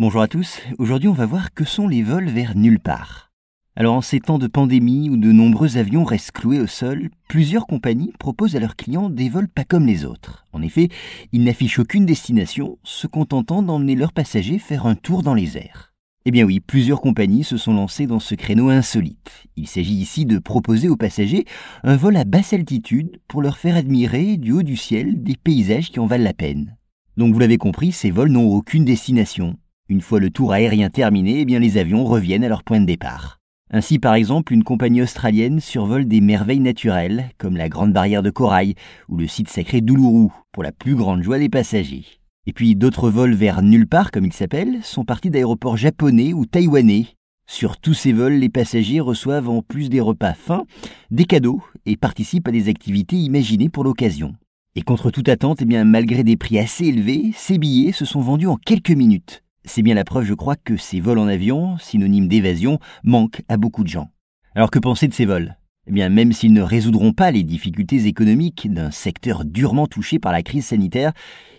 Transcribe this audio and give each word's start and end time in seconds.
Bonjour 0.00 0.22
à 0.22 0.28
tous, 0.28 0.62
aujourd'hui 0.78 1.10
on 1.10 1.12
va 1.12 1.26
voir 1.26 1.52
que 1.52 1.66
sont 1.66 1.86
les 1.86 2.02
vols 2.02 2.30
vers 2.30 2.56
nulle 2.56 2.80
part. 2.80 3.30
Alors 3.76 3.96
en 3.96 4.00
ces 4.00 4.18
temps 4.18 4.38
de 4.38 4.46
pandémie 4.46 5.10
où 5.10 5.18
de 5.18 5.30
nombreux 5.30 5.76
avions 5.76 6.04
restent 6.04 6.32
cloués 6.32 6.58
au 6.58 6.66
sol, 6.66 7.10
plusieurs 7.28 7.66
compagnies 7.66 8.14
proposent 8.18 8.56
à 8.56 8.60
leurs 8.60 8.76
clients 8.76 9.10
des 9.10 9.28
vols 9.28 9.50
pas 9.50 9.64
comme 9.64 9.84
les 9.84 10.06
autres. 10.06 10.46
En 10.54 10.62
effet, 10.62 10.88
ils 11.32 11.44
n'affichent 11.44 11.80
aucune 11.80 12.06
destination, 12.06 12.78
se 12.82 13.06
contentant 13.08 13.62
d'emmener 13.62 13.94
leurs 13.94 14.14
passagers 14.14 14.58
faire 14.58 14.86
un 14.86 14.94
tour 14.94 15.22
dans 15.22 15.34
les 15.34 15.58
airs. 15.58 15.92
Eh 16.24 16.30
bien 16.30 16.46
oui, 16.46 16.60
plusieurs 16.60 17.02
compagnies 17.02 17.44
se 17.44 17.58
sont 17.58 17.74
lancées 17.74 18.06
dans 18.06 18.20
ce 18.20 18.34
créneau 18.34 18.70
insolite. 18.70 19.44
Il 19.56 19.68
s'agit 19.68 19.96
ici 19.96 20.24
de 20.24 20.38
proposer 20.38 20.88
aux 20.88 20.96
passagers 20.96 21.44
un 21.82 21.96
vol 21.96 22.16
à 22.16 22.24
basse 22.24 22.54
altitude 22.54 23.20
pour 23.28 23.42
leur 23.42 23.58
faire 23.58 23.76
admirer 23.76 24.38
du 24.38 24.52
haut 24.52 24.62
du 24.62 24.78
ciel 24.78 25.22
des 25.22 25.36
paysages 25.36 25.90
qui 25.90 26.00
en 26.00 26.06
valent 26.06 26.24
la 26.24 26.32
peine. 26.32 26.78
Donc 27.18 27.34
vous 27.34 27.38
l'avez 27.38 27.58
compris, 27.58 27.92
ces 27.92 28.10
vols 28.10 28.30
n'ont 28.30 28.50
aucune 28.50 28.86
destination. 28.86 29.58
Une 29.90 30.02
fois 30.02 30.20
le 30.20 30.30
tour 30.30 30.52
aérien 30.52 30.88
terminé, 30.88 31.40
eh 31.40 31.58
les 31.58 31.76
avions 31.76 32.04
reviennent 32.04 32.44
à 32.44 32.48
leur 32.48 32.62
point 32.62 32.78
de 32.78 32.86
départ. 32.86 33.40
Ainsi, 33.72 33.98
par 33.98 34.14
exemple, 34.14 34.52
une 34.52 34.62
compagnie 34.62 35.02
australienne 35.02 35.58
survole 35.58 36.06
des 36.06 36.20
merveilles 36.20 36.60
naturelles, 36.60 37.30
comme 37.38 37.56
la 37.56 37.68
Grande 37.68 37.92
Barrière 37.92 38.22
de 38.22 38.30
Corail 38.30 38.76
ou 39.08 39.16
le 39.16 39.26
site 39.26 39.48
sacré 39.48 39.80
d'Uluru, 39.80 40.28
pour 40.52 40.62
la 40.62 40.70
plus 40.70 40.94
grande 40.94 41.24
joie 41.24 41.40
des 41.40 41.48
passagers. 41.48 42.04
Et 42.46 42.52
puis 42.52 42.76
d'autres 42.76 43.10
vols 43.10 43.34
vers 43.34 43.62
nulle 43.62 43.88
part, 43.88 44.12
comme 44.12 44.24
ils 44.24 44.32
s'appellent, 44.32 44.78
sont 44.84 45.04
partis 45.04 45.28
d'aéroports 45.28 45.76
japonais 45.76 46.34
ou 46.34 46.46
taïwanais. 46.46 47.06
Sur 47.48 47.76
tous 47.76 47.94
ces 47.94 48.12
vols, 48.12 48.34
les 48.34 48.48
passagers 48.48 49.00
reçoivent 49.00 49.48
en 49.48 49.60
plus 49.60 49.88
des 49.88 50.00
repas 50.00 50.34
fins, 50.34 50.66
des 51.10 51.24
cadeaux 51.24 51.64
et 51.84 51.96
participent 51.96 52.46
à 52.46 52.52
des 52.52 52.68
activités 52.68 53.16
imaginées 53.16 53.68
pour 53.68 53.82
l'occasion. 53.82 54.36
Et 54.76 54.82
contre 54.82 55.10
toute 55.10 55.28
attente, 55.28 55.62
eh 55.62 55.64
bien, 55.64 55.82
malgré 55.82 56.22
des 56.22 56.36
prix 56.36 56.60
assez 56.60 56.84
élevés, 56.84 57.32
ces 57.34 57.58
billets 57.58 57.90
se 57.90 58.04
sont 58.04 58.20
vendus 58.20 58.46
en 58.46 58.54
quelques 58.54 58.90
minutes. 58.90 59.42
C'est 59.64 59.82
bien 59.82 59.94
la 59.94 60.04
preuve, 60.04 60.24
je 60.24 60.34
crois, 60.34 60.56
que 60.56 60.76
ces 60.76 61.00
vols 61.00 61.18
en 61.18 61.28
avion, 61.28 61.76
synonyme 61.78 62.28
d'évasion, 62.28 62.78
manquent 63.04 63.42
à 63.48 63.56
beaucoup 63.56 63.84
de 63.84 63.88
gens. 63.88 64.10
Alors 64.54 64.70
que 64.70 64.78
penser 64.78 65.06
de 65.06 65.14
ces 65.14 65.26
vols? 65.26 65.56
Eh 65.86 65.92
bien, 65.92 66.08
même 66.08 66.32
s'ils 66.32 66.52
ne 66.52 66.62
résoudront 66.62 67.12
pas 67.12 67.30
les 67.30 67.42
difficultés 67.42 68.06
économiques 68.06 68.72
d'un 68.72 68.90
secteur 68.90 69.44
durement 69.44 69.86
touché 69.86 70.18
par 70.18 70.32
la 70.32 70.42
crise 70.42 70.66
sanitaire, 70.66 71.12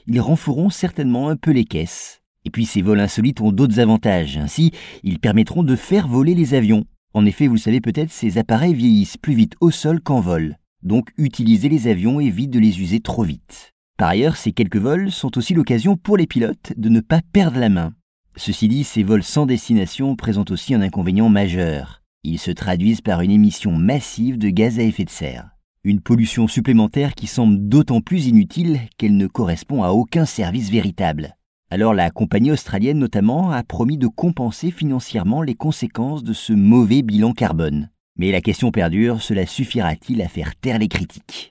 ils 0.08 0.22
renforceront 0.22 0.70
certainement 0.70 1.30
un 1.30 1.36
peu 1.36 1.52
les 1.52 1.66
caisses. 1.66 2.22
Et 2.46 2.50
puis 2.50 2.66
ces 2.66 2.82
vols 2.82 3.00
insolites 3.00 3.42
ont 3.42 3.52
d'autres 3.52 3.80
avantages. 3.80 4.38
Ainsi, 4.38 4.72
ils 5.04 5.20
permettront 5.20 5.64
de 5.64 5.76
faire 5.76 6.08
voler 6.08 6.34
les 6.34 6.54
avions. 6.54 6.86
En 7.14 7.26
effet, 7.26 7.48
vous 7.48 7.56
le 7.56 7.60
savez 7.60 7.82
peut-être, 7.82 8.12
ces 8.12 8.38
appareils 8.38 8.74
vieillissent 8.74 9.18
plus 9.18 9.36
vite 9.36 9.56
au 9.60 9.70
sol 9.70 10.02
qu'en 10.02 10.22
vol. 10.22 10.58
Donc 10.82 11.10
utiliser 11.18 11.70
les 11.70 11.88
avions 11.88 12.20
évite 12.20 12.50
de 12.50 12.60
les 12.60 12.80
user 12.80 13.00
trop 13.00 13.24
vite. 13.24 13.74
Par 14.02 14.10
ailleurs, 14.10 14.36
ces 14.36 14.52
quelques 14.52 14.78
vols 14.78 15.12
sont 15.12 15.38
aussi 15.38 15.54
l'occasion 15.54 15.96
pour 15.96 16.18
les 16.18 16.26
pilotes 16.26 16.74
de 16.76 16.90
ne 16.90 17.02
pas 17.02 17.22
perdre 17.34 17.60
la 17.60 17.70
main. 17.70 17.94
Ceci 18.36 18.68
dit, 18.68 18.84
ces 18.84 19.04
vols 19.04 19.22
sans 19.22 19.46
destination 19.46 20.16
présentent 20.16 20.50
aussi 20.50 20.74
un 20.74 20.82
inconvénient 20.82 21.30
majeur. 21.30 22.02
Ils 22.24 22.40
se 22.40 22.50
traduisent 22.50 23.02
par 23.02 23.22
une 23.22 23.30
émission 23.30 23.74
massive 23.74 24.40
de 24.40 24.50
gaz 24.50 24.80
à 24.80 24.82
effet 24.82 25.06
de 25.06 25.12
serre. 25.12 25.52
Une 25.84 26.02
pollution 26.02 26.48
supplémentaire 26.48 27.14
qui 27.14 27.28
semble 27.28 27.70
d'autant 27.70 28.02
plus 28.02 28.26
inutile 28.26 28.80
qu'elle 28.98 29.18
ne 29.18 29.28
correspond 29.28 29.84
à 29.84 29.90
aucun 29.90 30.26
service 30.26 30.72
véritable. 30.72 31.38
Alors 31.70 31.94
la 31.94 32.10
compagnie 32.10 32.50
australienne 32.50 32.98
notamment 32.98 33.52
a 33.52 33.62
promis 33.62 34.00
de 34.00 34.08
compenser 34.08 34.72
financièrement 34.72 35.44
les 35.44 35.54
conséquences 35.54 36.24
de 36.24 36.34
ce 36.34 36.54
mauvais 36.54 37.04
bilan 37.04 37.34
carbone. 37.34 37.92
Mais 38.18 38.32
la 38.32 38.42
question 38.42 38.72
perdure, 38.72 39.22
cela 39.22 39.46
suffira-t-il 39.46 40.24
à 40.24 40.28
faire 40.28 40.56
taire 40.56 40.80
les 40.80 40.88
critiques? 40.88 41.51